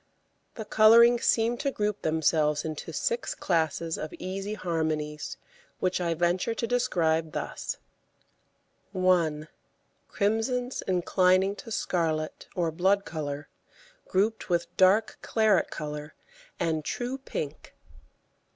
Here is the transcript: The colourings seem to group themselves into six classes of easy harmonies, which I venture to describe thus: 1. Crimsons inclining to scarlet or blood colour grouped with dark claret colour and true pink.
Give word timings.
The 0.55 0.65
colourings 0.65 1.25
seem 1.25 1.57
to 1.57 1.69
group 1.69 2.01
themselves 2.01 2.65
into 2.65 2.91
six 2.91 3.35
classes 3.35 3.99
of 3.99 4.11
easy 4.13 4.55
harmonies, 4.55 5.37
which 5.79 6.01
I 6.01 6.15
venture 6.15 6.55
to 6.55 6.65
describe 6.65 7.33
thus: 7.33 7.77
1. 8.93 9.47
Crimsons 10.07 10.81
inclining 10.87 11.55
to 11.57 11.69
scarlet 11.69 12.47
or 12.55 12.71
blood 12.71 13.05
colour 13.05 13.47
grouped 14.07 14.49
with 14.49 14.75
dark 14.75 15.19
claret 15.21 15.69
colour 15.69 16.15
and 16.59 16.83
true 16.83 17.19
pink. 17.19 17.75